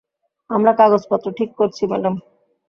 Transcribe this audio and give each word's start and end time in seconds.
আমরা 0.49 0.71
কাগজপত্র 0.73 1.27
ঠিক 1.37 1.49
করছি, 1.55 1.83
ম্যাডাম। 1.87 2.15